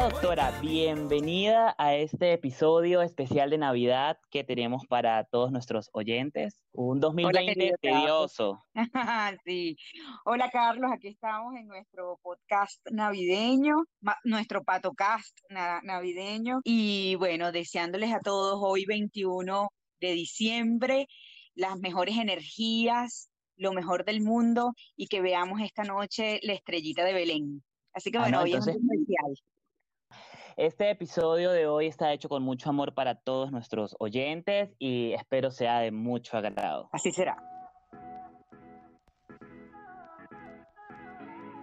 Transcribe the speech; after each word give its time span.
doctora? 0.00 0.50
Bienvenida 0.60 1.74
a 1.78 1.94
este 1.94 2.32
episodio 2.32 3.00
especial 3.00 3.50
de 3.50 3.58
Navidad 3.58 4.18
que 4.28 4.42
tenemos 4.42 4.86
para 4.86 5.22
todos 5.24 5.52
nuestros 5.52 5.88
oyentes. 5.92 6.64
Un 6.72 6.98
2020 6.98 7.74
tedioso. 7.80 8.60
sí. 9.44 9.76
Hola, 10.24 10.50
Carlos. 10.50 10.90
Aquí 10.92 11.08
estamos 11.08 11.54
en 11.54 11.68
nuestro 11.68 12.18
podcast 12.22 12.80
navideño, 12.90 13.84
nuestro 14.24 14.64
patocast 14.64 15.38
navideño. 15.48 16.60
Y 16.64 17.14
bueno, 17.16 17.52
deseándoles 17.52 18.12
a 18.12 18.20
todos 18.20 18.58
hoy 18.60 18.86
21 18.86 19.68
de 20.00 20.12
diciembre 20.12 21.06
las 21.54 21.78
mejores 21.78 22.16
energías, 22.18 23.28
lo 23.56 23.72
mejor 23.72 24.04
del 24.04 24.22
mundo 24.22 24.72
y 24.96 25.06
que 25.06 25.22
veamos 25.22 25.60
esta 25.60 25.84
noche 25.84 26.40
la 26.42 26.54
estrellita 26.54 27.04
de 27.04 27.12
Belén. 27.12 27.62
Así 27.92 28.10
que 28.10 28.18
ah, 28.18 28.22
bueno, 28.22 28.42
hoy 28.42 28.54
es 28.54 28.66
especial. 28.66 29.34
Este 30.56 30.88
episodio 30.88 31.50
de 31.50 31.66
hoy 31.66 31.88
está 31.88 32.12
hecho 32.12 32.28
con 32.28 32.44
mucho 32.44 32.70
amor 32.70 32.94
para 32.94 33.16
todos 33.16 33.50
nuestros 33.50 33.96
oyentes 33.98 34.70
y 34.78 35.12
espero 35.12 35.50
sea 35.50 35.80
de 35.80 35.90
mucho 35.90 36.36
agrado. 36.36 36.88
Así 36.92 37.10
será. 37.10 37.42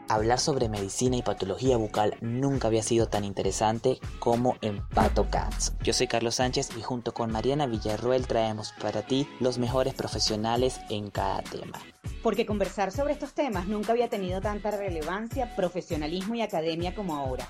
Hablar 0.09 0.39
sobre 0.39 0.67
medicina 0.67 1.15
y 1.15 1.21
patología 1.21 1.77
bucal 1.77 2.17
nunca 2.19 2.67
había 2.67 2.83
sido 2.83 3.07
tan 3.07 3.23
interesante 3.23 3.97
como 4.19 4.57
en 4.61 4.85
PatoCats. 4.89 5.73
Yo 5.81 5.93
soy 5.93 6.07
Carlos 6.07 6.35
Sánchez 6.35 6.75
y 6.77 6.81
junto 6.81 7.13
con 7.13 7.31
Mariana 7.31 7.67
Villarruel 7.67 8.27
traemos 8.27 8.73
para 8.73 9.03
ti 9.03 9.25
los 9.39 9.57
mejores 9.57 9.93
profesionales 9.93 10.81
en 10.89 11.11
cada 11.11 11.41
tema. 11.43 11.79
Porque 12.21 12.45
conversar 12.45 12.91
sobre 12.91 13.13
estos 13.13 13.33
temas 13.33 13.67
nunca 13.67 13.93
había 13.93 14.09
tenido 14.09 14.41
tanta 14.41 14.69
relevancia, 14.69 15.55
profesionalismo 15.55 16.35
y 16.35 16.41
academia 16.41 16.93
como 16.93 17.15
ahora. 17.15 17.47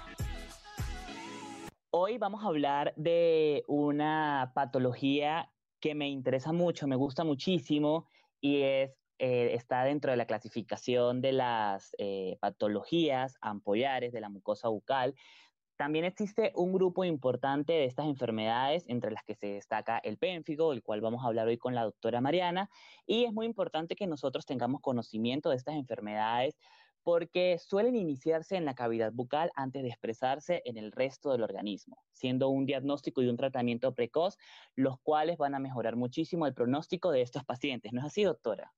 Hoy 2.04 2.18
vamos 2.18 2.44
a 2.44 2.48
hablar 2.48 2.96
de 2.96 3.64
una 3.68 4.54
patología 4.56 5.52
que 5.80 5.94
me 5.94 6.10
interesa 6.10 6.52
mucho, 6.52 6.88
me 6.88 6.96
gusta 6.96 7.24
muchísimo 7.24 8.08
y 8.40 8.64
es 8.64 8.98
eh, 9.20 9.54
está 9.54 9.84
dentro 9.84 10.10
de 10.10 10.18
la 10.18 10.26
clasificación 10.26 11.22
de 11.22 11.32
las 11.32 11.92
eh, 12.00 12.38
patologías 12.40 13.38
ampollares 13.40 14.14
de 14.14 14.20
la 14.20 14.30
mucosa 14.30 14.68
bucal. 14.70 15.14
También 15.78 16.04
existe 16.04 16.52
un 16.56 16.74
grupo 16.74 17.04
importante 17.04 17.74
de 17.74 17.86
estas 17.86 18.08
enfermedades, 18.08 18.84
entre 18.88 19.12
las 19.12 19.24
que 19.24 19.36
se 19.36 19.54
destaca 19.54 20.00
el 20.00 20.18
pénfigo, 20.18 20.72
del 20.72 20.82
cual 20.82 21.02
vamos 21.02 21.24
a 21.24 21.28
hablar 21.28 21.50
hoy 21.50 21.60
con 21.60 21.76
la 21.76 21.84
doctora 21.84 22.20
Mariana, 22.20 22.68
y 23.06 23.26
es 23.26 23.32
muy 23.32 23.46
importante 23.46 23.96
que 23.96 24.08
nosotros 24.08 24.48
tengamos 24.48 24.82
conocimiento 24.82 25.52
de 25.52 25.58
estas 25.58 25.76
enfermedades 25.76 26.58
porque 27.04 27.58
suelen 27.58 27.96
iniciarse 27.96 28.56
en 28.56 28.66
la 28.66 28.76
cavidad 28.76 29.12
bucal 29.12 29.52
antes 29.56 29.84
de 29.84 29.90
expresarse 29.90 30.62
en 30.66 30.78
el 30.78 30.92
resto 30.92 31.32
del 31.32 31.44
organismo, 31.44 32.04
siendo 32.12 32.50
un 32.50 32.66
diagnóstico 32.66 33.22
y 33.22 33.28
un 33.28 33.38
tratamiento 33.38 33.94
precoz, 33.94 34.38
los 34.76 35.00
cuales 35.02 35.38
van 35.38 35.56
a 35.56 35.60
mejorar 35.60 35.96
muchísimo 35.96 36.46
el 36.46 36.54
pronóstico 36.54 37.12
de 37.12 37.22
estos 37.22 37.44
pacientes. 37.44 37.94
¿No 37.94 38.02
es 38.02 38.08
así, 38.08 38.24
doctora? 38.24 38.72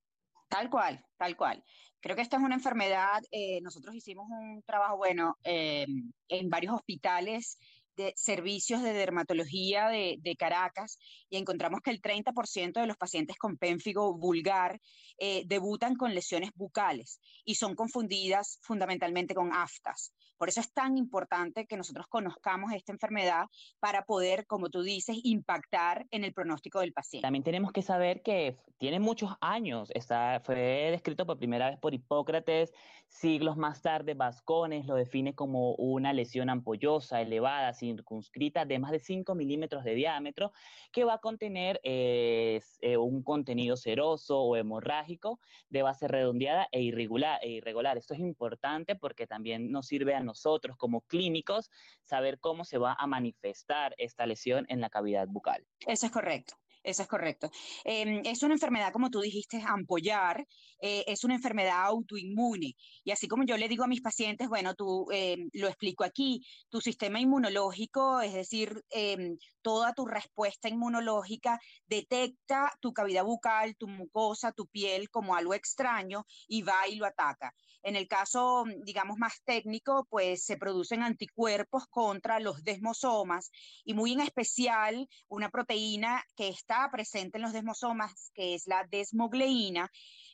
Tal 0.49 0.69
cual, 0.69 1.03
tal 1.17 1.35
cual. 1.35 1.63
Creo 1.99 2.16
que 2.16 2.21
esta 2.21 2.38
es 2.38 2.44
una 2.44 2.55
enfermedad, 2.55 3.21
eh, 3.31 3.61
nosotros 3.61 3.95
hicimos 3.95 4.28
un 4.29 4.62
trabajo 4.63 4.97
bueno 4.97 5.38
eh, 5.44 5.88
en 6.28 6.50
varios 6.50 6.75
hospitales 6.75 7.57
de 7.96 8.14
servicios 8.16 8.81
de 8.81 8.94
dermatología 8.94 9.90
de, 9.90 10.36
Caracas 10.38 10.98
y 11.30 11.38
encontramos 11.38 11.81
que 11.81 11.92
el 11.92 12.02
30% 12.02 12.81
de 12.81 12.88
los 12.88 12.98
pacientes 12.98 13.38
con 13.38 13.58
pénfigo 13.58 14.18
vulgar 14.18 14.80
eh, 15.20 15.44
debutan 15.46 15.96
con 15.96 16.14
lesiones 16.14 16.50
bucales 16.56 17.20
y 17.46 17.56
son 17.56 17.76
confundidas 17.76 18.58
fundamentalmente 18.62 19.36
con 19.36 19.54
aftas. 19.54 20.12
Por 20.38 20.50
eso 20.50 20.59
es 20.59 20.74
tan 20.74 20.98
importante 20.98 21.68
que 21.68 21.78
nosotros 21.78 22.08
conozcamos 22.08 22.74
esta 22.74 22.92
enfermedad 22.92 23.46
para 23.80 24.04
poder, 24.06 24.46
como 24.48 24.70
tú 24.70 24.81
dices, 24.81 25.18
impactar 25.24 26.06
en 26.12 26.24
el 26.24 26.34
pronóstico 26.34 26.80
del 26.80 26.94
paciente. 26.94 27.25
También 27.25 27.44
tenemos 27.44 27.72
que 27.72 27.81
saber 27.81 28.22
que 28.24 28.58
tiene 28.78 29.00
muchos 29.00 29.31
años, 29.40 29.90
está, 29.94 30.42
fue 30.44 30.90
descrito 30.92 31.25
por 31.25 31.38
primera 31.38 31.70
vez 31.70 31.80
por 31.80 31.94
Hipócrates, 31.94 32.74
siglos 33.08 33.56
más 33.56 33.81
tarde 33.81 34.16
Vascones 34.16 34.88
lo 34.88 34.96
define 34.96 35.36
como 35.36 35.75
una 35.75 36.14
lesión 36.14 36.50
ampollosa, 36.50 37.22
elevada, 37.22 37.74
circunscrita 37.83 38.66
de 38.66 38.79
más 38.79 38.91
de 38.91 38.99
5 38.99 39.35
milímetros 39.35 39.83
de 39.83 39.95
diámetro, 39.95 40.51
que 40.91 41.03
va 41.03 41.16
a 41.16 41.17
contener 41.19 41.79
eh, 41.83 42.61
un 42.97 43.23
contenido 43.23 43.77
seroso 43.77 44.39
o 44.39 44.55
hemorrágico 44.55 45.39
de 45.69 45.83
base 45.83 46.07
redondeada 46.07 46.67
e 46.71 46.81
irregular, 46.81 47.39
e 47.41 47.49
irregular. 47.49 47.97
Esto 47.97 48.13
es 48.13 48.19
importante 48.19 48.95
porque 48.95 49.27
también 49.27 49.71
nos 49.71 49.88
sirve 49.88 50.16
a 50.16 50.21
nosotros 50.21 50.77
como 50.77 51.01
clínicos 51.01 51.69
saber 52.03 52.39
cómo 52.39 52.63
se 52.66 52.77
va 52.77 52.95
a 52.97 53.07
manifestar 53.07 53.94
esta 53.97 54.25
lesión 54.25 54.65
en 54.69 54.81
la 54.81 54.89
cavidad 54.89 55.27
bucal. 55.27 55.65
Eso 55.85 56.05
es 56.05 56.11
correcto. 56.11 56.55
Eso 56.83 57.01
es 57.01 57.07
correcto. 57.07 57.49
Em, 57.85 58.21
es 58.25 58.44
una 58.44 58.55
enfermedad, 58.55 58.91
como 58.91 59.09
tú 59.09 59.21
dijiste, 59.21 59.61
ampollar, 59.66 60.45
eh, 60.81 61.05
es 61.07 61.23
una 61.23 61.35
enfermedad 61.35 61.85
autoinmune. 61.85 62.75
Y 63.05 63.11
así 63.11 63.27
como 63.29 63.45
yo 63.45 63.55
le 63.55 63.69
digo 63.69 63.85
a 63.85 63.88
mis 63.88 64.01
pacientes, 64.01 64.49
bueno, 64.49 64.75
tú 64.75 65.07
em, 65.11 65.49
lo 65.53 65.69
explico 65.69 66.03
aquí, 66.03 66.45
tu 66.69 66.81
sistema 66.81 67.21
inmunológico, 67.21 68.19
es 68.19 68.33
decir, 68.33 68.83
em, 68.89 69.38
toda 69.61 69.94
tu 69.94 70.05
respuesta 70.05 70.67
inmunológica 70.67 71.59
detecta 71.88 72.71
tu 72.81 72.91
cavidad 72.91 73.23
bucal, 73.23 73.77
tu 73.77 73.88
mucosa, 73.88 74.51
tu 74.51 74.67
piel 74.67 75.09
como 75.09 75.35
algo 75.35 75.53
extraño 75.53 76.25
y 76.47 76.63
va 76.63 76.88
y 76.89 76.95
lo 76.95 77.05
ataca. 77.05 77.53
En 77.81 77.97
el 77.97 78.07
caso, 78.07 78.63
digamos, 78.85 79.17
más 79.17 79.41
técnico, 79.44 80.07
pues 80.09 80.45
se 80.45 80.57
producen 80.57 81.03
anticuerpos 81.03 81.85
contra 81.89 82.39
los 82.39 82.63
desmosomas 82.63 83.51
y 83.83 83.94
muy 83.94 84.13
en 84.13 84.21
especial 84.21 85.09
una 85.27 85.50
proteína 85.50 86.23
que 86.35 86.47
está 86.47 86.72
presente 86.91 87.38
en 87.38 87.44
los 87.44 87.53
desmosomas, 87.53 88.31
que 88.34 88.56
es 88.56 88.67
la 88.67 88.85
desmogleína, 88.89 89.89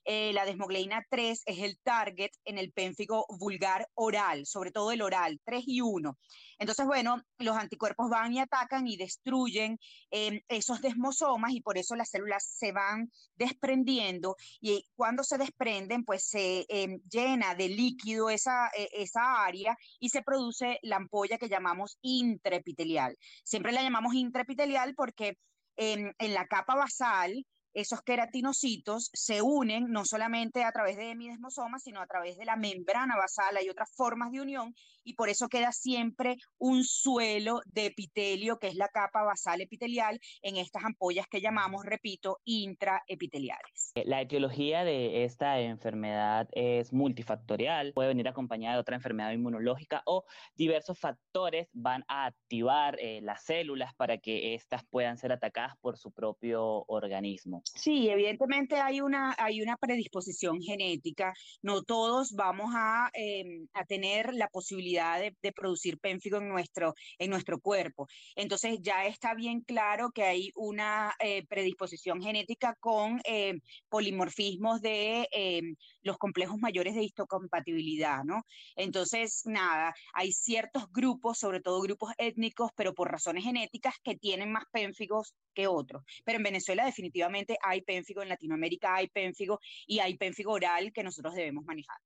eh, 0.05 0.33
la 0.33 0.45
desmogleína 0.45 1.05
3 1.09 1.43
es 1.45 1.59
el 1.59 1.77
target 1.79 2.31
en 2.45 2.57
el 2.57 2.71
pénfigo 2.71 3.25
vulgar 3.37 3.87
oral, 3.93 4.45
sobre 4.45 4.71
todo 4.71 4.91
el 4.91 5.01
oral, 5.01 5.39
3 5.45 5.63
y 5.67 5.81
1. 5.81 6.17
Entonces, 6.57 6.85
bueno, 6.85 7.21
los 7.37 7.55
anticuerpos 7.55 8.09
van 8.09 8.33
y 8.33 8.39
atacan 8.39 8.87
y 8.87 8.97
destruyen 8.97 9.77
em, 10.11 10.41
esos 10.47 10.81
desmosomas 10.81 11.53
y 11.53 11.61
por 11.61 11.77
eso 11.77 11.95
las 11.95 12.09
células 12.09 12.43
se 12.43 12.71
van 12.71 13.11
desprendiendo 13.35 14.35
y 14.59 14.83
cuando 14.95 15.23
se 15.23 15.37
desprenden, 15.37 16.03
pues 16.03 16.27
se 16.27 16.65
em, 16.69 16.99
llena 17.09 17.55
de 17.55 17.69
líquido 17.69 18.29
esa, 18.29 18.69
e, 18.77 18.89
esa 18.93 19.43
área 19.45 19.77
y 19.99 20.09
se 20.09 20.21
produce 20.21 20.79
la 20.81 20.97
ampolla 20.97 21.37
que 21.37 21.49
llamamos 21.49 21.97
intraepitelial. 22.01 23.17
Siempre 23.43 23.71
la 23.71 23.83
llamamos 23.83 24.13
intraepitelial 24.13 24.95
porque 24.95 25.37
en, 25.79 26.13
en 26.19 26.33
la 26.33 26.45
capa 26.47 26.75
basal 26.75 27.45
esos 27.79 28.01
queratinocitos 28.01 29.09
se 29.13 29.41
unen 29.41 29.87
no 29.89 30.05
solamente 30.05 30.63
a 30.63 30.71
través 30.71 30.97
de 30.97 31.11
hemidesmosomas, 31.11 31.83
sino 31.83 32.01
a 32.01 32.07
través 32.07 32.37
de 32.37 32.45
la 32.45 32.55
membrana 32.55 33.15
basal. 33.15 33.57
Hay 33.57 33.69
otras 33.69 33.89
formas 33.95 34.31
de 34.31 34.41
unión 34.41 34.73
y 35.03 35.13
por 35.13 35.29
eso 35.29 35.47
queda 35.47 35.71
siempre 35.71 36.37
un 36.57 36.83
suelo 36.83 37.61
de 37.65 37.87
epitelio, 37.87 38.59
que 38.59 38.67
es 38.67 38.75
la 38.75 38.87
capa 38.89 39.23
basal 39.23 39.61
epitelial, 39.61 40.19
en 40.41 40.57
estas 40.57 40.83
ampollas 40.83 41.25
que 41.27 41.41
llamamos, 41.41 41.85
repito, 41.85 42.39
intraepiteliales. 42.45 43.91
Eh, 43.95 44.03
la 44.05 44.21
etiología 44.21 44.83
de 44.83 45.23
esta 45.23 45.59
enfermedad 45.59 46.47
es 46.51 46.93
multifactorial, 46.93 47.93
puede 47.93 48.09
venir 48.09 48.27
acompañada 48.27 48.75
de 48.75 48.81
otra 48.81 48.95
enfermedad 48.95 49.31
inmunológica 49.31 50.03
o 50.05 50.25
diversos 50.55 50.99
factores 50.99 51.67
van 51.73 52.03
a 52.07 52.25
activar 52.25 52.97
eh, 52.99 53.21
las 53.21 53.43
células 53.43 53.93
para 53.95 54.17
que 54.17 54.53
éstas 54.53 54.83
puedan 54.89 55.17
ser 55.17 55.31
atacadas 55.31 55.77
por 55.81 55.97
su 55.97 56.11
propio 56.11 56.83
organismo. 56.87 57.63
Sí, 57.75 58.09
evidentemente 58.09 58.75
hay 58.75 59.01
una, 59.01 59.35
hay 59.37 59.61
una 59.61 59.77
predisposición 59.77 60.61
genética. 60.61 61.33
No 61.61 61.83
todos 61.83 62.33
vamos 62.33 62.71
a, 62.75 63.09
em, 63.13 63.67
tener 63.87 64.33
la 64.33 64.47
posibilidad 64.49 65.19
de, 65.19 65.33
producir 65.53 65.99
pénfigo 65.99 66.37
en 66.37 66.47
nuestro, 66.49 66.93
en 67.17 67.29
nuestro 67.31 67.59
cuerpo. 67.59 68.07
Entonces 68.35 68.79
ya 68.81 69.05
está 69.05 69.33
bien 69.33 69.61
claro 69.61 70.11
que 70.11 70.23
hay 70.23 70.51
una 70.55 71.13
eh, 71.19 71.45
predisposición 71.47 72.21
genética 72.21 72.75
con 72.79 73.19
em, 73.25 73.59
polimorfismos 73.89 74.81
de 74.81 75.27
em, 75.31 75.75
los 76.01 76.17
complejos 76.17 76.57
mayores 76.57 76.95
de 76.95 77.03
histocompatibilidad, 77.03 78.23
¿no? 78.23 78.43
Entonces, 78.75 79.43
nada, 79.45 79.93
hay 80.13 80.31
ciertos 80.31 80.91
grupos, 80.91 81.37
sobre 81.37 81.61
todo 81.61 81.81
grupos 81.81 82.11
étnicos, 82.17 82.71
pero 82.75 82.93
por 82.93 83.11
razones 83.11 83.43
genéticas, 83.43 83.95
que 84.03 84.15
tienen 84.15 84.51
más 84.51 84.63
pénfigos 84.71 85.33
que 85.53 85.67
otros. 85.67 86.03
Pero 86.23 86.37
en 86.37 86.43
Venezuela 86.43 86.85
definitivamente 86.85 87.57
hay 87.61 87.81
pénfigo, 87.81 88.21
en 88.21 88.29
Latinoamérica 88.29 88.95
hay 88.95 89.07
pénfigo 89.07 89.59
y 89.85 89.99
hay 89.99 90.17
pénfigo 90.17 90.53
oral 90.53 90.91
que 90.93 91.03
nosotros 91.03 91.35
debemos 91.35 91.65
manejar. 91.65 91.97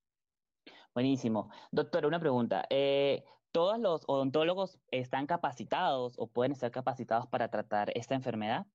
Buenísimo. 0.93 1.49
Doctora, 1.71 2.07
una 2.07 2.19
pregunta. 2.19 2.65
Eh, 2.69 3.23
¿Todos 3.51 3.79
los 3.79 4.03
odontólogos 4.07 4.79
están 4.89 5.27
capacitados 5.27 6.15
o 6.17 6.27
pueden 6.27 6.51
estar 6.51 6.71
capacitados 6.71 7.27
para 7.27 7.49
tratar 7.49 7.91
esta 7.95 8.15
enfermedad? 8.15 8.65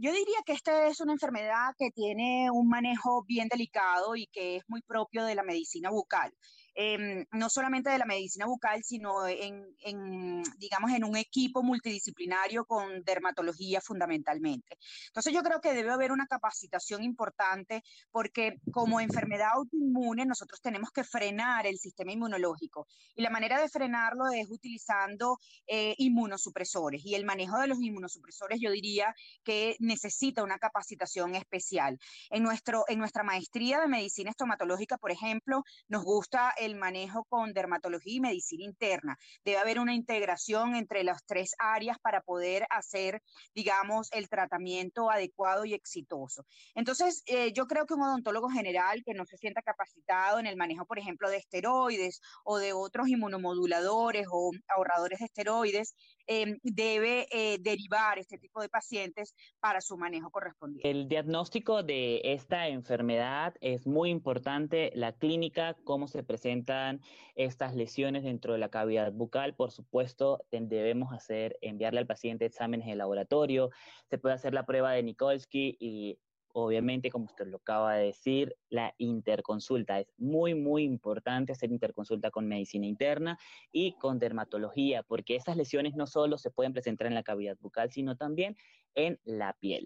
Yo 0.00 0.12
diría 0.12 0.38
que 0.46 0.52
esta 0.52 0.86
es 0.86 1.00
una 1.00 1.12
enfermedad 1.12 1.74
que 1.78 1.90
tiene 1.90 2.50
un 2.50 2.68
manejo 2.68 3.22
bien 3.24 3.48
delicado 3.48 4.16
y 4.16 4.26
que 4.28 4.56
es 4.56 4.64
muy 4.68 4.82
propio 4.82 5.24
de 5.24 5.34
la 5.34 5.42
medicina 5.42 5.90
bucal. 5.90 6.32
Em, 6.76 7.24
no 7.32 7.48
solamente 7.48 7.90
de 7.90 7.98
la 7.98 8.04
medicina 8.04 8.46
bucal, 8.46 8.84
sino 8.84 9.26
en, 9.26 10.42
digamos, 10.58 10.92
en 10.92 11.04
un 11.04 11.16
equipo 11.16 11.62
multidisciplinario 11.62 12.64
con 12.66 13.02
dermatología 13.02 13.80
fundamentalmente. 13.80 14.78
Entonces 15.08 15.32
yo 15.32 15.42
creo 15.42 15.60
que 15.60 15.72
debe 15.72 15.90
haber 15.90 16.12
una 16.12 16.26
capacitación 16.26 17.02
importante 17.02 17.82
porque 18.10 18.60
como 18.70 19.00
enfermedad 19.00 19.52
autoinmune 19.54 20.26
nosotros 20.26 20.60
tenemos 20.60 20.90
que 20.90 21.02
frenar 21.02 21.66
el 21.66 21.78
sistema 21.78 22.12
inmunológico 22.12 22.86
y 23.14 23.22
la 23.22 23.30
manera 23.30 23.60
de 23.60 23.68
frenarlo 23.68 24.28
es 24.28 24.50
utilizando 24.50 25.38
eh, 25.66 25.94
inmunosupresores 25.98 27.04
y 27.04 27.14
el 27.14 27.24
manejo 27.24 27.58
de 27.58 27.68
los 27.68 27.80
inmunosupresores 27.80 28.60
yo 28.60 28.70
diría 28.70 29.14
que 29.42 29.76
necesita 29.78 30.42
una 30.42 30.58
capacitación 30.58 31.34
especial. 31.34 31.98
En, 32.30 32.42
nuestro, 32.42 32.84
en 32.88 32.98
nuestra 32.98 33.22
maestría 33.22 33.80
de 33.80 33.88
medicina 33.88 34.30
estomatológica, 34.30 34.98
por 34.98 35.10
ejemplo, 35.10 35.62
nos 35.88 36.04
gusta 36.04 36.50
el 36.66 36.76
manejo 36.76 37.24
con 37.24 37.52
dermatología 37.52 38.16
y 38.16 38.20
medicina 38.20 38.64
interna. 38.64 39.18
Debe 39.44 39.58
haber 39.58 39.80
una 39.80 39.94
integración 39.94 40.74
entre 40.74 41.04
las 41.04 41.24
tres 41.24 41.54
áreas 41.58 41.98
para 41.98 42.20
poder 42.20 42.66
hacer, 42.70 43.22
digamos, 43.54 44.08
el 44.12 44.28
tratamiento 44.28 45.10
adecuado 45.10 45.64
y 45.64 45.74
exitoso. 45.74 46.44
Entonces, 46.74 47.22
eh, 47.26 47.52
yo 47.52 47.66
creo 47.66 47.86
que 47.86 47.94
un 47.94 48.02
odontólogo 48.02 48.48
general 48.48 49.02
que 49.04 49.14
no 49.14 49.24
se 49.24 49.38
sienta 49.38 49.62
capacitado 49.62 50.38
en 50.38 50.46
el 50.46 50.56
manejo, 50.56 50.84
por 50.84 50.98
ejemplo, 50.98 51.30
de 51.30 51.38
esteroides 51.38 52.20
o 52.44 52.58
de 52.58 52.72
otros 52.72 53.08
inmunomoduladores 53.08 54.26
o 54.30 54.50
ahorradores 54.68 55.20
de 55.20 55.24
esteroides, 55.26 55.94
em, 56.26 56.58
debe 56.62 57.26
eh, 57.30 57.58
derivar 57.60 58.18
este 58.18 58.38
tipo 58.38 58.60
de 58.60 58.68
pacientes 58.68 59.34
para 59.60 59.80
su 59.80 59.96
manejo 59.96 60.30
correspondiente. 60.30 60.90
El 60.90 61.08
diagnóstico 61.08 61.82
de 61.82 62.20
esta 62.24 62.68
enfermedad 62.68 63.54
es 63.60 63.86
muy 63.86 64.10
importante, 64.10 64.90
la 64.94 65.12
clínica, 65.12 65.76
cómo 65.84 66.08
se 66.08 66.22
presentan 66.22 67.00
estas 67.34 67.74
lesiones 67.74 68.24
dentro 68.24 68.52
de 68.52 68.58
la 68.58 68.70
cavidad 68.70 69.12
bucal, 69.12 69.54
por 69.54 69.70
supuesto, 69.70 70.44
debemos 70.50 71.12
hacer, 71.12 71.58
enviarle 71.60 72.00
al 72.00 72.06
paciente 72.06 72.46
exámenes 72.46 72.86
de 72.86 72.96
laboratorio, 72.96 73.70
se 74.08 74.18
puede 74.18 74.34
hacer 74.34 74.54
la 74.54 74.66
prueba 74.66 74.92
de 74.92 75.02
Nikolsky 75.02 75.76
y 75.78 76.18
obviamente, 76.58 77.10
como 77.10 77.26
usted 77.26 77.46
lo 77.48 77.58
acaba 77.58 77.96
de 77.96 78.06
decir, 78.06 78.56
la 78.70 78.94
interconsulta. 78.96 80.00
Es 80.00 80.08
muy, 80.16 80.54
muy 80.54 80.84
importante 80.84 81.52
hacer 81.52 81.70
interconsulta 81.70 82.30
con 82.30 82.48
medicina 82.48 82.86
interna 82.86 83.38
y 83.70 83.92
con 83.98 84.18
dermatología, 84.18 85.02
porque 85.02 85.36
estas 85.36 85.58
lesiones 85.58 85.94
no 85.96 86.06
solo 86.06 86.38
se 86.38 86.50
pueden 86.50 86.72
presentar 86.72 87.08
en 87.08 87.14
la 87.14 87.22
cavidad 87.22 87.58
bucal, 87.60 87.90
sino 87.90 88.16
también 88.16 88.56
en 88.94 89.20
la 89.24 89.52
piel. 89.52 89.84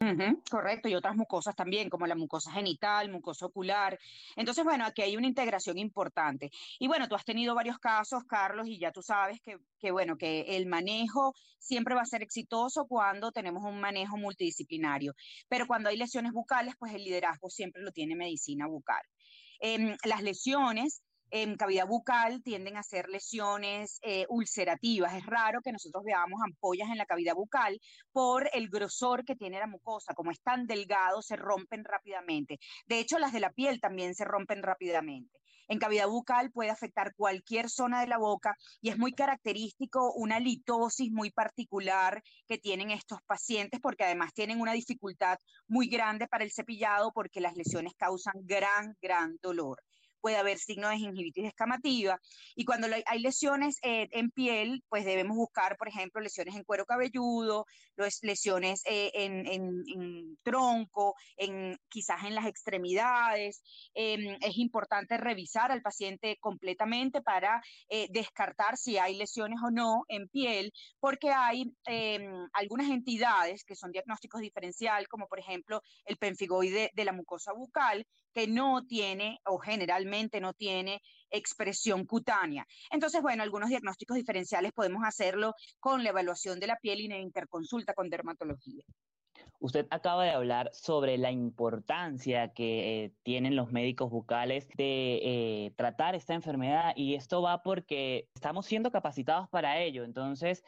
correcto, 0.49 0.89
y 0.89 0.95
otras 0.95 1.17
mucosas 1.17 1.57
también, 1.57 1.91
como 1.91 2.07
la 2.07 2.15
mucosa 2.15 2.53
genital, 2.53 3.11
mucosa 3.11 3.47
ocular. 3.47 3.99
Entonces, 4.37 4.65
bueno, 4.65 4.85
aquí 4.87 5.03
hay 5.03 5.17
una 5.17 5.27
integración 5.27 5.77
importante. 5.79 6.51
Y 6.79 6.87
bueno, 6.87 7.09
tú 7.09 7.17
has 7.17 7.25
tenido 7.25 7.57
varios 7.57 7.79
casos, 7.79 8.23
Carlos, 8.25 8.69
y 8.69 8.79
ya 8.79 8.93
tú 8.93 9.03
sabes 9.03 9.41
que, 9.41 9.59
que 9.81 9.91
bueno, 9.91 10.17
que 10.17 10.43
el 10.57 10.67
manejo 10.67 11.35
siempre 11.59 11.97
va 11.97 12.03
a 12.03 12.07
ser 12.07 12.23
exitoso 12.23 12.87
cuando 12.87 13.33
tenemos 13.33 13.65
un 13.65 13.81
manejo 13.81 14.17
multidisciplinario. 14.17 15.15
Pero 15.49 15.67
cuando 15.67 15.89
hay 15.89 15.97
lesiones 15.97 16.33
bucales, 16.33 16.60
pues 16.79 16.95
el 16.95 17.05
liderazgo 17.05 17.51
siempre 17.51 17.83
lo 17.83 17.93
tiene 17.93 18.17
medicina 18.17 18.67
bucal. 18.67 19.03
Em, 19.61 19.97
las 20.05 20.23
lesiones 20.23 21.03
en 21.31 21.57
cavidad 21.57 21.87
bucal 21.87 22.43
tienden 22.43 22.77
a 22.77 22.83
ser 22.83 23.09
lesiones 23.09 23.99
eh, 24.03 24.27
ulcerativas. 24.29 25.15
Es 25.15 25.25
raro 25.27 25.61
que 25.63 25.73
nosotros 25.73 26.03
veamos 26.05 26.41
ampollas 26.45 26.91
en 26.91 26.99
la 26.99 27.07
cavidad 27.07 27.35
bucal 27.35 27.81
por 28.13 28.51
el 28.53 28.69
grosor 28.69 29.25
que 29.25 29.37
tiene 29.37 29.59
la 29.59 29.67
mucosa. 29.67 30.15
Como 30.15 30.31
es 30.31 30.41
tan 30.41 30.67
delgado, 30.67 31.23
se 31.23 31.37
rompen 31.37 31.85
rápidamente. 31.85 32.59
De 32.87 32.99
hecho, 32.99 33.19
las 33.19 33.33
de 33.33 33.41
la 33.41 33.53
piel 33.53 33.81
también 33.81 34.15
se 34.15 34.25
rompen 34.25 34.63
rápidamente. 34.63 35.39
En 35.71 35.79
cavidad 35.79 36.09
bucal 36.09 36.51
puede 36.51 36.71
afectar 36.71 37.15
cualquier 37.15 37.71
zona 37.71 38.01
de 38.01 38.09
la 38.09 38.19
boca 38.19 38.57
y 38.81 38.89
es 38.89 38.99
muy 38.99 39.13
característico 39.13 40.13
una 40.15 40.41
litosis 40.41 41.13
muy 41.13 41.31
particular 41.31 42.25
que 42.49 42.59
tienen 42.59 42.91
estos 42.91 43.23
pacientes 43.23 43.79
porque 43.81 44.03
además 44.03 44.35
tienen 44.35 44.61
una 44.61 44.73
dificultad 44.73 45.39
muy 45.69 45.87
grande 45.87 46.27
para 46.27 46.43
el 46.43 46.51
cepillado 46.51 47.13
porque 47.13 47.41
las 47.41 47.55
lesiones 47.55 47.93
causan 47.97 48.35
gran, 48.43 48.97
gran 49.01 49.39
dolor 49.41 49.81
puede 50.21 50.37
haber 50.37 50.59
signos 50.59 50.91
de 50.91 50.99
gingivitis 50.99 51.47
escamativa. 51.47 52.19
Y 52.55 52.65
cuando 52.65 52.89
hay 53.07 53.21
lesiones 53.21 53.79
eh, 53.83 54.09
en 54.13 54.31
piel, 54.31 54.83
pues 54.89 55.05
debemos 55.05 55.37
buscar, 55.37 55.77
por 55.77 55.89
ejemplo, 55.89 56.21
lesiones 56.21 56.55
en 56.55 56.65
cuero 56.65 56.85
cabelludo, 56.85 57.67
lesiones 58.23 58.83
eh, 58.87 59.11
en, 59.15 60.39
tronco, 60.43 61.15
en, 61.37 61.77
quizás 61.89 62.25
en 62.25 62.35
las 62.35 62.47
extremidades. 62.47 63.63
Em, 63.95 64.37
es 64.41 64.57
importante 64.59 65.17
revisar 65.17 65.71
al 65.71 65.83
paciente 65.83 66.37
completamente 66.41 67.23
para 67.23 67.63
eh, 67.89 68.09
descartar 68.11 68.77
si 68.77 68.99
hay 68.99 69.17
lesiones 69.17 69.59
o 69.65 69.71
no 69.71 70.05
en 70.09 70.29
piel, 70.29 70.73
porque 70.99 71.31
hay 71.31 71.73
em, 71.87 72.49
algunas 72.53 72.89
entidades 72.91 73.65
que 73.65 73.77
son 73.77 73.93
diagnósticos 73.93 74.41
diferencial, 74.41 75.09
como 75.09 75.27
por 75.27 75.39
ejemplo 75.39 75.83
el 76.05 76.17
penfigoide 76.17 76.91
de 76.95 77.05
la 77.05 77.13
mucosa 77.13 77.53
bucal, 77.53 78.07
que 78.35 78.47
no 78.47 78.85
tiene 78.87 79.41
o 79.45 79.59
generalmente 79.59 80.10
no 80.41 80.53
tiene 80.53 81.01
expresión 81.31 82.05
cutánea. 82.05 82.67
Entonces, 82.91 83.23
bueno, 83.23 83.43
algunos 83.43 83.69
diagnósticos 83.69 84.17
diferenciales 84.17 84.73
podemos 84.73 85.03
hacerlo 85.05 85.55
con 85.79 86.03
la 86.03 86.11
evaluación 86.11 86.61
de 86.61 86.67
la 86.67 86.77
piel 86.77 87.01
y 87.01 87.09
la 87.09 87.19
interconsulta 87.19 87.95
con 87.95 88.11
dermatología. 88.11 88.85
Usted 89.59 89.87
acaba 89.91 90.25
de 90.25 90.31
hablar 90.31 90.71
sobre 90.73 91.19
la 91.19 91.31
importancia 91.31 92.53
que 92.53 93.05
eh, 93.05 93.13
tienen 93.23 93.57
los 93.57 93.71
médicos 93.73 94.11
bucales 94.11 94.69
de 94.75 95.21
eh, 95.23 95.73
tratar 95.77 96.15
esta 96.15 96.35
enfermedad 96.35 96.93
y 96.97 97.15
esto 97.15 97.43
va 97.43 97.63
porque 97.63 98.29
estamos 98.35 98.65
siendo 98.67 98.91
capacitados 98.91 99.49
para 99.51 99.79
ello. 99.79 100.05
Entonces, 100.05 100.65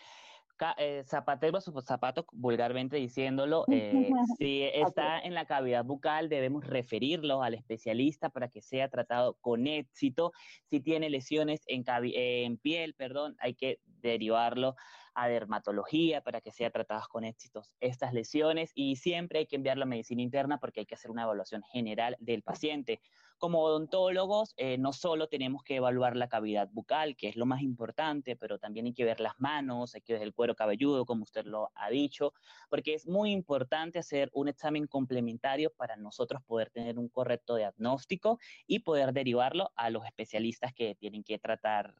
eh, 0.79 1.03
zapatero 1.07 1.59
a 1.59 1.61
su 1.61 1.73
zapato, 1.81 2.25
vulgarmente 2.33 2.97
diciéndolo, 2.97 3.65
eh, 3.71 3.93
si 4.39 4.63
está 4.63 5.19
en 5.21 5.35
la 5.35 5.47
cavidad 5.47 5.85
bucal, 5.85 6.29
debemos 6.29 6.65
referirlo 6.65 7.43
al 7.43 7.55
especialista 7.55 8.31
para 8.31 8.49
que 8.49 8.63
sea 8.63 8.89
tratado 8.89 9.37
con 9.41 9.67
éxito. 9.67 10.33
Si 10.71 10.81
tiene 10.81 11.11
lesiones 11.11 11.63
en, 11.67 11.85
en 11.87 12.57
piel, 12.59 12.95
perdón, 12.95 13.37
hay 13.41 13.55
que 13.55 13.81
derivarlo 13.85 14.77
a 15.15 15.29
dermatología 15.29 16.23
para 16.23 16.41
que 16.41 16.53
sea 16.53 16.71
tratadas 16.71 17.07
con 17.09 17.25
éxitos 17.25 17.73
estas 17.81 18.13
lesiones 18.13 18.73
y 18.75 18.97
siempre 18.97 19.41
hay 19.41 19.47
que 19.47 19.57
enviarlo 19.57 19.83
a 19.83 19.87
medicina 19.87 20.23
interna 20.23 20.59
porque 20.59 20.81
hay 20.81 20.87
que 20.87 20.95
hacer 20.95 21.11
una 21.11 21.25
evaluación 21.25 21.63
general 21.73 22.17
del 22.19 22.43
paciente. 22.43 23.01
Como 23.43 23.65
odontólogos, 23.65 24.55
eh, 24.57 24.79
no 24.79 24.93
solo 24.93 25.27
tenemos 25.27 25.65
que 25.65 25.75
evaluar 25.75 26.15
la 26.15 26.29
cavidad 26.29 26.69
bucal, 26.71 27.17
que 27.17 27.29
es 27.29 27.35
lo 27.35 27.45
más 27.45 27.61
importante, 27.61 28.37
pero 28.37 28.61
también 28.61 28.87
hay 28.87 28.95
que 28.95 29.05
ver 29.05 29.19
las 29.19 29.35
manos, 29.41 29.97
hay 29.97 30.01
que 30.01 30.13
ver 30.13 30.23
el 30.23 30.33
cuero 30.33 30.55
cabelludo, 30.55 31.05
como 31.05 31.25
usted 31.25 31.45
lo 31.47 31.73
ha 31.75 31.91
dicho, 31.91 32.35
porque 32.71 32.95
es 32.95 33.09
muy 33.09 33.33
importante 33.33 33.99
hacer 33.99 34.31
un 34.33 34.47
examen 34.47 34.87
complementario 34.87 35.73
para 35.75 35.97
nosotros 35.97 36.41
poder 36.45 36.71
tener 36.71 37.01
un 37.01 37.09
correcto 37.09 37.57
diagnóstico 37.57 38.39
y 38.69 38.79
poder 38.79 39.13
derivarlo 39.13 39.73
a 39.75 39.91
los 39.91 40.05
especialistas 40.05 40.73
que 40.73 40.95
tienen 40.95 41.25
que 41.25 41.41
tratar 41.41 41.97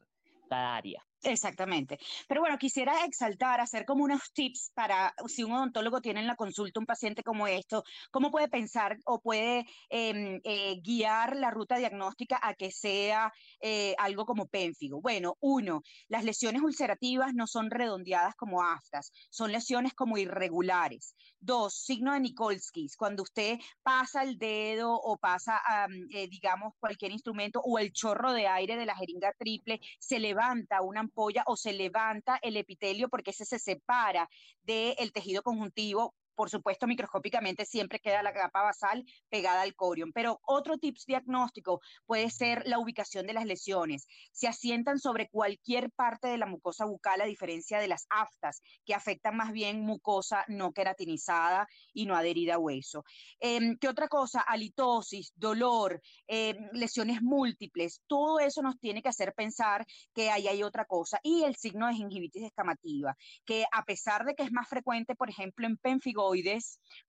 cada 0.47 0.77
área. 0.77 1.05
Exactamente. 1.25 1.97
Pero 2.27 2.41
bueno, 2.41 2.57
quisiera 2.57 3.05
exaltar, 3.05 3.61
hacer 3.61 3.85
como 3.85 4.03
unos 4.03 4.33
tips 4.33 4.71
para 4.73 5.13
si 5.27 5.43
un 5.43 5.53
odontólogo 5.53 6.01
tiene 6.01 6.19
en 6.19 6.27
la 6.27 6.35
consulta 6.35 6.81
un 6.81 6.85
paciente 6.85 7.23
como 7.23 7.47
esto, 7.47 7.83
cómo 8.11 8.29
puede 8.29 8.49
pensar 8.49 8.97
o 9.05 9.21
puede 9.21 9.65
em, 9.89 10.41
eh, 10.43 10.81
guiar 10.81 11.37
la 11.37 11.49
ruta 11.49 11.77
diagnóstica 11.77 12.37
a 12.41 12.55
que 12.55 12.71
sea 12.71 13.31
eh, 13.61 13.95
algo 13.99 14.25
como 14.25 14.47
pénfigo. 14.47 14.99
Bueno, 15.01 15.37
uno, 15.39 15.81
las 16.09 16.25
lesiones 16.25 16.61
ulcerativas 16.61 17.33
no 17.33 17.47
son 17.47 17.71
redondeadas 17.71 18.35
como 18.35 18.61
aftas, 18.61 19.11
son 19.29 19.51
lesiones 19.53 19.93
como 19.93 20.17
irregulares. 20.17 21.15
Dos, 21.39 21.73
signo 21.73 22.13
de 22.13 22.19
Nikolsky, 22.19 22.87
cuando 22.97 23.23
usted 23.23 23.59
pasa 23.81 24.23
el 24.23 24.37
dedo 24.37 24.93
o 24.93 25.17
pasa, 25.17 25.61
eh, 26.09 26.27
digamos, 26.27 26.73
cualquier 26.79 27.11
instrumento 27.11 27.61
o 27.63 27.79
el 27.79 27.93
chorro 27.93 28.33
de 28.33 28.47
aire 28.47 28.75
de 28.77 28.85
la 28.85 28.95
jeringa 28.95 29.33
triple, 29.37 29.79
se 29.99 30.19
levanta 30.19 30.81
una 30.81 31.01
o 31.15 31.55
se 31.55 31.73
levanta 31.73 32.39
el 32.41 32.57
epitelio 32.57 33.09
porque 33.09 33.31
ese 33.31 33.45
se 33.45 33.59
separa 33.59 34.29
del 34.63 35.11
tejido 35.13 35.43
conjuntivo 35.43 36.15
por 36.35 36.49
supuesto, 36.49 36.87
microscópicamente 36.87 37.65
siempre 37.65 37.99
queda 37.99 38.23
la 38.23 38.33
capa 38.33 38.63
basal 38.63 39.05
pegada 39.29 39.61
al 39.61 39.75
corion, 39.75 40.11
pero 40.11 40.39
otro 40.45 40.77
tips 40.77 41.05
diagnóstico 41.05 41.81
puede 42.05 42.29
ser 42.29 42.63
la 42.65 42.79
ubicación 42.79 43.27
de 43.27 43.33
las 43.33 43.45
lesiones. 43.45 44.07
Se 44.31 44.47
asientan 44.47 44.99
sobre 44.99 45.29
cualquier 45.29 45.91
parte 45.91 46.27
de 46.27 46.37
la 46.37 46.45
mucosa 46.45 46.85
bucal, 46.85 47.21
a 47.21 47.25
diferencia 47.25 47.79
de 47.79 47.87
las 47.87 48.05
aftas, 48.09 48.61
que 48.85 48.93
afectan 48.93 49.37
más 49.37 49.51
bien 49.51 49.81
mucosa 49.81 50.45
no 50.47 50.71
queratinizada 50.73 51.67
y 51.93 52.05
no 52.05 52.15
adherida 52.15 52.55
a 52.55 52.59
hueso. 52.59 53.03
Em, 53.39 53.77
¿Qué 53.77 53.87
otra 53.87 54.07
cosa? 54.07 54.41
Halitosis, 54.41 55.33
dolor, 55.35 56.01
em, 56.27 56.57
lesiones 56.73 57.21
múltiples, 57.21 58.01
todo 58.07 58.39
eso 58.39 58.61
nos 58.61 58.79
tiene 58.79 59.01
que 59.01 59.09
hacer 59.09 59.33
pensar 59.33 59.85
que 60.13 60.29
ahí 60.29 60.47
hay 60.47 60.63
otra 60.63 60.85
cosa. 60.85 61.19
Y 61.23 61.43
el 61.43 61.55
signo 61.55 61.87
de 61.87 61.93
gingivitis 61.95 62.43
escamativa, 62.43 63.15
que 63.45 63.65
a 63.71 63.83
pesar 63.85 64.25
de 64.25 64.35
que 64.35 64.43
es 64.43 64.51
más 64.51 64.67
frecuente, 64.67 65.15
por 65.15 65.29
ejemplo, 65.29 65.67
en 65.67 65.77
pénfigo 65.77 66.22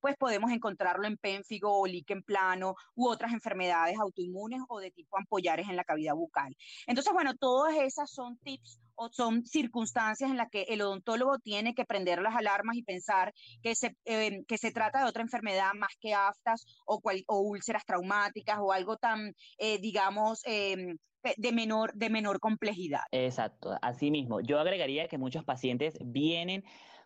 pues 0.01 0.17
podemos 0.17 0.51
encontrarlo 0.51 1.07
en 1.07 1.17
pénfigo 1.17 1.81
o 1.81 1.87
líquen 1.87 2.23
plano 2.23 2.75
u 2.95 3.09
otras 3.09 3.33
enfermedades 3.33 3.99
autoinmunes 3.99 4.61
o 4.69 4.81
de 4.81 4.91
tipo 4.91 5.17
ampollares 5.17 5.69
en 5.69 5.77
la 5.77 5.85
cavidad 5.85 6.15
bucal. 6.15 6.57
Entonces, 6.87 7.13
bueno, 7.13 7.35
todas 7.35 7.77
esas 7.77 8.11
son 8.11 8.39
tips 8.39 8.81
o 8.97 9.09
son 9.11 9.45
circunstancias 9.45 10.31
en 10.31 10.37
las 10.37 10.51
que 10.51 10.63
el 10.63 10.83
odontólogo 10.83 11.39
tiene 11.39 11.75
que 11.75 11.85
prender 11.85 12.23
las 12.23 12.37
alarmas 12.37 12.77
y 12.77 12.83
pensar 12.83 13.33
que 13.63 13.75
se, 13.75 13.97
eh, 14.05 14.45
que 14.47 14.59
se 14.59 14.71
trata 14.71 15.01
de 15.01 15.09
otra 15.09 15.23
enfermedad 15.23 15.73
más 15.75 15.97
que 16.01 16.15
aftas 16.15 16.65
o, 16.87 17.01
o 17.27 17.41
úlceras 17.41 17.85
traumáticas 17.85 18.59
o 18.61 18.73
algo 18.73 18.97
tan, 18.97 19.35
eh, 19.59 19.79
digamos, 19.79 20.43
em, 20.45 20.97
de 21.37 21.53
menor, 21.53 21.93
de 21.95 22.11
menor 22.11 22.39
complejidad. 22.39 23.01
Exacto, 23.11 23.77
así 23.81 24.11
mismo. 24.11 24.41
Yo 24.41 24.61
agregaría 24.61 25.09
que 25.09 25.19
muchos 25.19 25.45
pacientes 25.45 25.95
vienen 26.05 26.65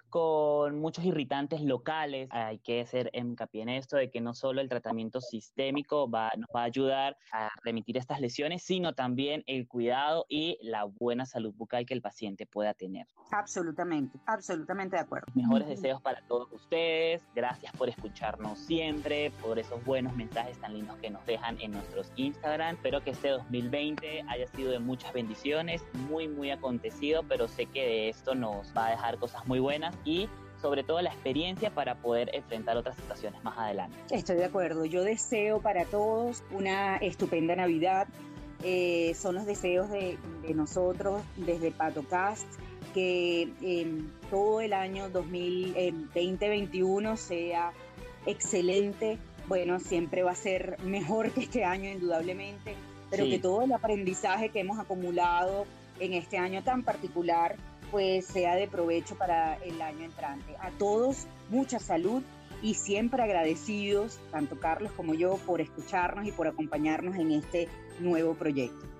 con 0.08 0.78
muchos 0.78 1.04
irritantes 1.04 1.60
locales. 1.60 2.28
Hay 2.30 2.58
que 2.58 2.80
hacer 2.80 3.10
hincapié 3.12 3.62
en 3.62 3.68
esto 3.70 3.96
de 3.96 4.10
que 4.10 4.20
no 4.20 4.34
solo 4.34 4.60
el 4.60 4.68
tratamiento 4.68 5.20
sistémico 5.20 6.10
va, 6.10 6.30
nos 6.36 6.48
va 6.54 6.62
a 6.62 6.64
ayudar 6.64 7.16
a 7.32 7.50
remitir 7.62 7.96
estas 7.96 8.20
lesiones, 8.20 8.62
sino 8.62 8.94
también 8.94 9.44
el 9.46 9.66
cuidado 9.66 10.26
y 10.28 10.58
la 10.62 10.84
buena 10.84 11.26
salud 11.26 11.54
bucal 11.54 11.86
que 11.86 11.94
el 11.94 12.02
paciente 12.02 12.46
pueda 12.46 12.74
tener. 12.74 13.06
Absolutamente, 13.30 14.18
absolutamente 14.26 14.96
de 14.96 15.02
acuerdo. 15.02 15.26
Mejores 15.34 15.68
deseos 15.68 16.00
para 16.00 16.22
todos 16.22 16.50
ustedes. 16.52 17.22
Gracias 17.34 17.72
por 17.76 17.88
escucharnos 17.88 18.58
siempre, 18.58 19.30
por 19.42 19.58
esos 19.58 19.84
buenos 19.84 20.14
mensajes 20.16 20.58
tan 20.60 20.74
lindos 20.74 20.96
que 20.98 21.10
nos 21.10 21.24
dejan 21.26 21.60
en 21.60 21.72
nuestros 21.72 22.10
Instagram. 22.16 22.76
Espero 22.76 23.02
que 23.02 23.10
este 23.10 23.28
2020 23.28 24.24
haya 24.28 24.46
sido 24.48 24.70
de 24.70 24.78
muchas 24.78 25.12
bendiciones, 25.12 25.84
muy, 26.08 26.28
muy 26.28 26.50
acontecido, 26.50 27.22
pero 27.28 27.48
sé 27.48 27.66
que 27.66 27.84
de 27.84 28.08
esto 28.08 28.34
nos 28.34 28.74
va 28.76 28.86
a 28.86 28.90
dejar 28.90 29.18
cosas 29.18 29.46
muy 29.46 29.58
buenas 29.60 29.97
y 30.04 30.28
sobre 30.60 30.82
todo 30.82 31.00
la 31.00 31.10
experiencia 31.10 31.70
para 31.70 31.94
poder 31.96 32.34
enfrentar 32.34 32.76
otras 32.76 32.96
situaciones 32.96 33.44
más 33.44 33.56
adelante. 33.58 33.96
Estoy 34.10 34.34
de 34.36 34.46
acuerdo. 34.46 34.84
Yo 34.84 35.04
deseo 35.04 35.60
para 35.60 35.84
todos 35.84 36.42
una 36.50 36.96
estupenda 36.96 37.54
Navidad. 37.56 38.08
Eh, 38.64 39.14
son 39.14 39.36
los 39.36 39.46
deseos 39.46 39.88
de, 39.88 40.18
nosotros 40.54 41.22
desde 41.36 41.70
PatoCast 41.70 42.44
que 42.92 43.52
em, 43.62 44.08
todo 44.30 44.60
el 44.60 44.72
año 44.72 45.08
2021 45.10 47.16
sea 47.16 47.72
excelente. 48.26 49.18
Bueno, 49.46 49.78
siempre 49.78 50.24
va 50.24 50.32
a 50.32 50.34
ser 50.34 50.76
mejor 50.82 51.30
que 51.30 51.42
este 51.42 51.62
año, 51.64 51.88
indudablemente, 51.88 52.74
pero 53.10 53.26
que 53.26 53.38
todo 53.38 53.62
el 53.62 53.72
aprendizaje 53.72 54.48
que 54.48 54.58
hemos 54.60 54.80
acumulado 54.80 55.66
en 56.00 56.14
este 56.14 56.38
año 56.38 56.64
tan 56.64 56.82
particular 56.82 57.54
pues 57.90 58.26
sea 58.26 58.54
de 58.54 58.68
provecho 58.68 59.16
para 59.16 59.56
el 59.56 59.80
año 59.80 60.04
entrante. 60.04 60.56
A 60.60 60.70
todos, 60.70 61.26
mucha 61.50 61.78
salud 61.78 62.22
y 62.62 62.74
siempre 62.74 63.22
agradecidos, 63.22 64.18
tanto 64.30 64.58
Carlos 64.58 64.92
como 64.92 65.14
yo, 65.14 65.36
por 65.46 65.60
escucharnos 65.60 66.26
y 66.26 66.32
por 66.32 66.48
acompañarnos 66.48 67.16
en 67.16 67.30
este 67.32 67.68
nuevo 68.00 68.34
proyecto. 68.34 68.97